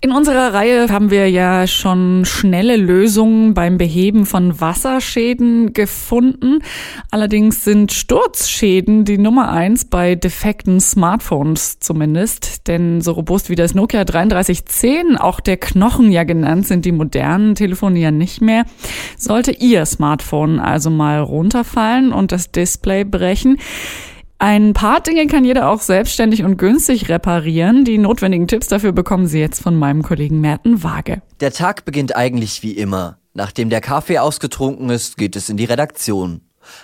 [0.00, 6.60] In unserer Reihe haben wir ja schon schnelle Lösungen beim Beheben von Wasserschäden gefunden.
[7.10, 12.68] Allerdings sind Sturzschäden die Nummer eins bei defekten Smartphones zumindest.
[12.68, 17.56] Denn so robust wie das Nokia 3310, auch der Knochen ja genannt, sind die modernen
[17.56, 18.66] Telefone ja nicht mehr.
[19.16, 23.58] Sollte Ihr Smartphone also mal runterfallen und das Display brechen,
[24.38, 27.84] ein paar Dinge kann jeder auch selbstständig und günstig reparieren.
[27.84, 31.22] Die notwendigen Tipps dafür bekommen Sie jetzt von meinem Kollegen Merten Waage.
[31.40, 33.18] Der Tag beginnt eigentlich wie immer.
[33.34, 36.42] Nachdem der Kaffee ausgetrunken ist, geht es in die Redaktion.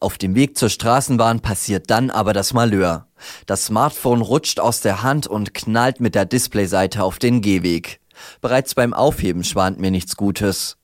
[0.00, 3.06] Auf dem Weg zur Straßenbahn passiert dann aber das Malheur.
[3.46, 8.00] Das Smartphone rutscht aus der Hand und knallt mit der Displayseite auf den Gehweg.
[8.40, 10.78] Bereits beim Aufheben schwant mir nichts Gutes.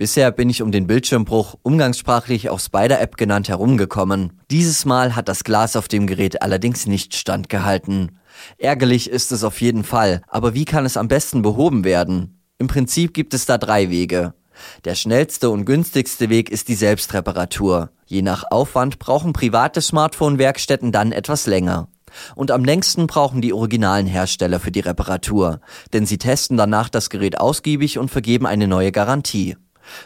[0.00, 4.32] Bisher bin ich um den Bildschirmbruch, umgangssprachlich auch Spider-App genannt, herumgekommen.
[4.48, 8.20] Dieses Mal hat das Glas auf dem Gerät allerdings nicht standgehalten.
[8.58, 12.40] Ärgerlich ist es auf jeden Fall, aber wie kann es am besten behoben werden?
[12.58, 14.34] Im Prinzip gibt es da drei Wege.
[14.84, 17.90] Der schnellste und günstigste Weg ist die Selbstreparatur.
[18.06, 21.88] Je nach Aufwand brauchen private Smartphone-Werkstätten dann etwas länger.
[22.36, 25.60] Und am längsten brauchen die originalen Hersteller für die Reparatur,
[25.92, 29.56] denn sie testen danach das Gerät ausgiebig und vergeben eine neue Garantie.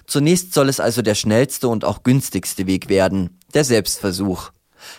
[0.07, 4.51] Zunächst soll es also der schnellste und auch günstigste Weg werden, der Selbstversuch.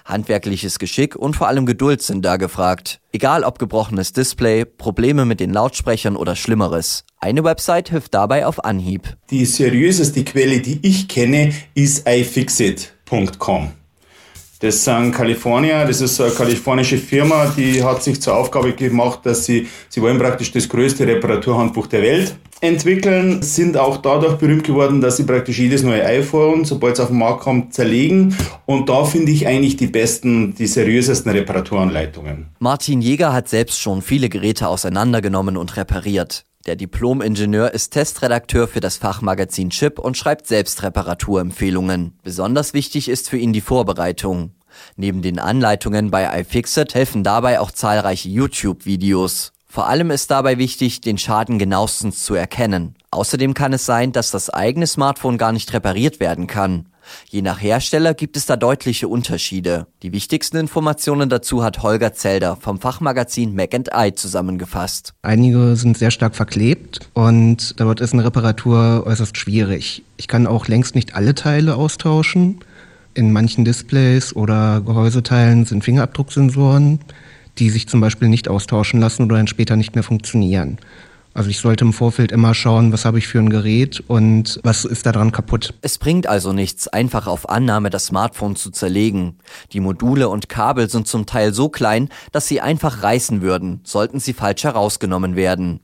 [0.06, 3.00] Handwerkliches Geschick und vor allem Geduld sind da gefragt.
[3.12, 7.04] Egal ob gebrochenes Display, Probleme mit den Lautsprechern oder Schlimmeres.
[7.20, 9.18] Eine Website hilft dabei auf Anhieb.
[9.30, 13.74] Die seriöseste Quelle, die ich kenne, ist ifixit.com.
[14.64, 19.44] Das sind Kalifornier, das ist eine kalifornische Firma, die hat sich zur Aufgabe gemacht, dass
[19.44, 25.02] sie, sie wollen praktisch das größte Reparaturhandbuch der Welt entwickeln, sind auch dadurch berühmt geworden,
[25.02, 28.38] dass sie praktisch jedes neue iPhone, sobald es auf den Markt kommt, zerlegen.
[28.66, 32.46] Und da finde ich eigentlich die besten, die seriösesten Reparaturanleitungen.
[32.60, 36.46] Martin Jäger hat selbst schon viele Geräte auseinandergenommen und repariert.
[36.66, 42.18] Der Diplom-Ingenieur ist Testredakteur für das Fachmagazin Chip und schreibt selbst Reparaturempfehlungen.
[42.24, 44.52] Besonders wichtig ist für ihn die Vorbereitung.
[44.96, 49.52] Neben den Anleitungen bei iFixit helfen dabei auch zahlreiche YouTube-Videos.
[49.68, 52.96] Vor allem ist dabei wichtig, den Schaden genauestens zu erkennen.
[53.12, 56.86] Außerdem kann es sein, dass das eigene Smartphone gar nicht repariert werden kann.
[57.30, 59.88] Je nach Hersteller gibt es da deutliche Unterschiede.
[60.02, 65.14] Die wichtigsten Informationen dazu hat Holger Zelder vom Fachmagazin Mac Eye zusammengefasst.
[65.22, 70.04] Einige sind sehr stark verklebt und dort ist eine Reparatur äußerst schwierig.
[70.18, 72.60] Ich kann auch längst nicht alle Teile austauschen.
[73.16, 77.00] In manchen Displays oder Gehäuseteilen sind Fingerabdrucksensoren,
[77.60, 80.80] die sich zum Beispiel nicht austauschen lassen oder dann später nicht mehr funktionieren.
[81.34, 84.86] Also ich sollte im Vorfeld immer schauen, was habe ich für ein Gerät und was
[84.86, 85.74] ist daran kaputt.
[85.82, 89.40] Es bringt also nichts, einfach auf Annahme das Smartphone zu zerlegen.
[89.72, 94.20] Die Module und Kabel sind zum Teil so klein, dass sie einfach reißen würden, sollten
[94.20, 95.80] sie falsch herausgenommen werden.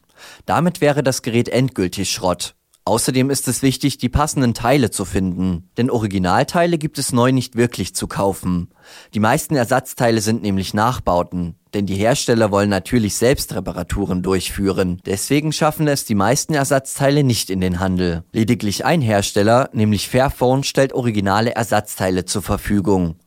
[0.45, 2.55] Damit wäre das Gerät endgültig Schrott.
[2.89, 7.55] Außerdem ist es wichtig, die passenden Teile zu finden, denn Originalteile gibt es neu nicht
[7.55, 8.69] wirklich zu kaufen.
[9.13, 15.01] Die meisten Ersatzteile sind nämlich Nachbauten, denn die Hersteller wollen natürlich selbst Reparaturen durchführen.
[15.05, 18.23] Deswegen schaffen es die meisten Ersatzteile nicht in den Handel.
[18.31, 23.17] Lediglich ein Hersteller, nämlich Fairphone, stellt originale Ersatzteile zur Verfügung.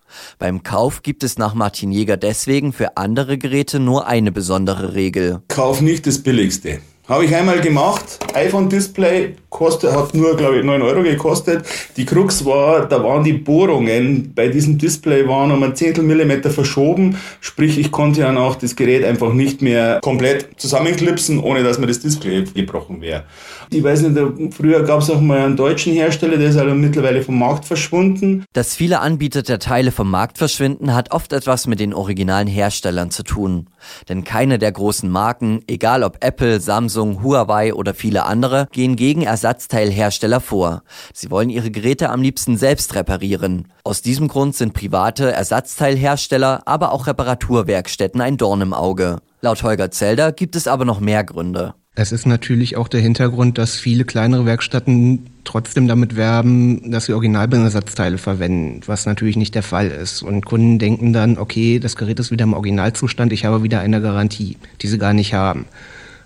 [0.41, 5.41] Beim Kauf gibt es nach Martin Jäger deswegen für andere Geräte nur eine besondere Regel.
[5.47, 6.81] Kauf nicht das billigste.
[7.09, 11.65] Habe ich einmal gemacht, iPhone-Display kostet, hat nur, glaube ich, 9 Euro gekostet.
[11.97, 16.51] Die Krux war, da waren die Bohrungen bei diesem Display waren um ein Zehntel Millimeter
[16.51, 17.17] verschoben.
[17.41, 21.87] Sprich, ich konnte dann auch das Gerät einfach nicht mehr komplett zusammenklipsen, ohne dass mir
[21.87, 23.25] das Display gebrochen wäre.
[23.71, 27.23] Ich weiß nicht, früher gab es auch mal einen deutschen Hersteller, der ist aber mittlerweile
[27.23, 28.45] vom Markt verschwunden.
[28.53, 33.11] Dass viele Anbieter der Teile vom Markt verschwinden, hat oft etwas mit den originalen Herstellern
[33.11, 33.69] zu tun.
[34.09, 39.23] Denn keine der großen Marken, egal ob Apple, Samsung, Huawei oder viele andere, gehen gegen
[39.43, 40.85] Ersatzteilhersteller vor.
[41.13, 43.67] Sie wollen ihre Geräte am liebsten selbst reparieren.
[43.83, 49.19] Aus diesem Grund sind private Ersatzteilhersteller, aber auch Reparaturwerkstätten ein Dorn im Auge.
[49.41, 51.75] Laut Holger Zelder gibt es aber noch mehr Gründe.
[51.97, 57.13] Es ist natürlich auch der Hintergrund, dass viele kleinere Werkstätten trotzdem damit werben, dass sie
[57.13, 60.23] Originalbindersatzteile verwenden, was natürlich nicht der Fall ist.
[60.23, 64.01] Und Kunden denken dann, okay, das Gerät ist wieder im Originalzustand, ich habe wieder eine
[64.01, 65.67] Garantie, die sie gar nicht haben.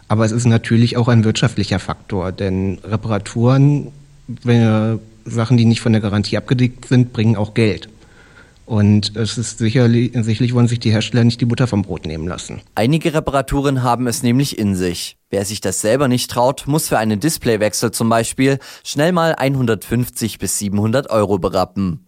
[0.09, 3.89] Aber es ist natürlich auch ein wirtschaftlicher Faktor, denn Reparaturen,
[4.29, 7.89] wenn Sachen, die nicht von der Garantie abgedeckt sind, bringen auch Geld.
[8.67, 12.27] Und es ist sicherlich, sicherlich wollen sich die Hersteller nicht die Butter vom Brot nehmen
[12.27, 12.61] lassen.
[12.75, 15.17] Einige Reparaturen haben es nämlich in sich.
[15.31, 20.39] Wer sich das selber nicht traut, muss für einen Displaywechsel zum Beispiel schnell mal 150
[20.39, 22.07] bis 700 Euro berappen.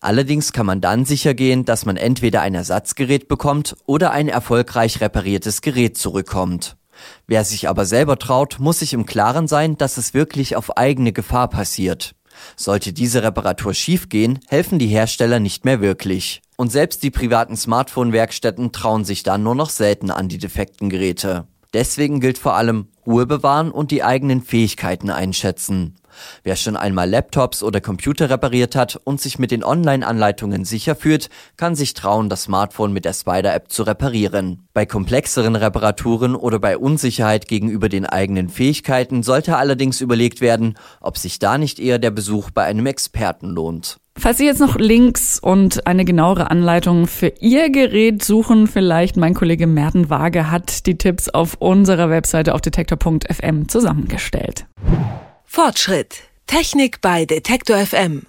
[0.00, 5.02] Allerdings kann man dann sicher gehen, dass man entweder ein Ersatzgerät bekommt oder ein erfolgreich
[5.02, 6.77] repariertes Gerät zurückkommt.
[7.26, 11.12] Wer sich aber selber traut, muss sich im Klaren sein, dass es wirklich auf eigene
[11.12, 12.14] Gefahr passiert.
[12.56, 16.40] Sollte diese Reparatur schiefgehen, helfen die Hersteller nicht mehr wirklich.
[16.56, 21.46] Und selbst die privaten Smartphone-Werkstätten trauen sich dann nur noch selten an die defekten Geräte.
[21.74, 25.96] Deswegen gilt vor allem Ruhe bewahren und die eigenen Fähigkeiten einschätzen.
[26.42, 31.30] Wer schon einmal Laptops oder Computer repariert hat und sich mit den Online-Anleitungen sicher fühlt,
[31.56, 34.68] kann sich trauen, das Smartphone mit der Spider-App zu reparieren.
[34.74, 41.18] Bei komplexeren Reparaturen oder bei Unsicherheit gegenüber den eigenen Fähigkeiten sollte allerdings überlegt werden, ob
[41.18, 43.98] sich da nicht eher der Besuch bei einem Experten lohnt.
[44.20, 49.32] Falls Sie jetzt noch Links und eine genauere Anleitung für Ihr Gerät suchen, vielleicht mein
[49.32, 52.60] Kollege Merten Waage hat die Tipps auf unserer Webseite auf
[52.98, 54.66] detektor.fm zusammengestellt.
[55.44, 56.24] Fortschritt.
[56.46, 58.26] Technik bei Detektor FM.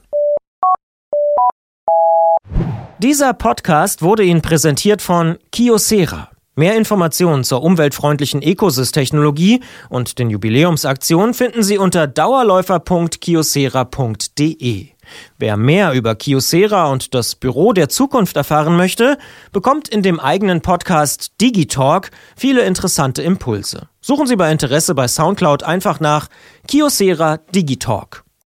[2.99, 6.29] Dieser Podcast wurde Ihnen präsentiert von Kiosera.
[6.55, 14.87] Mehr Informationen zur umweltfreundlichen Ecosys-Technologie und den Jubiläumsaktionen finden Sie unter dauerläufer.kiosera.de.
[15.37, 19.17] Wer mehr über Kiosera und das Büro der Zukunft erfahren möchte,
[19.51, 23.89] bekommt in dem eigenen Podcast Digitalk viele interessante Impulse.
[24.01, 26.27] Suchen Sie bei Interesse bei Soundcloud einfach nach
[26.67, 28.23] Kiosera Digitalk.